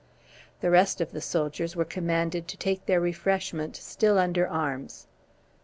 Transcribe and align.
The 0.61 0.71
rest 0.71 0.99
of 0.99 1.11
the 1.11 1.21
soldiers 1.21 1.75
were 1.75 1.85
commanded 1.85 2.47
to 2.47 2.57
take 2.57 2.87
their 2.87 2.99
refreshment 2.99 3.75
still 3.75 4.17
under 4.17 4.47
arms. 4.47 5.05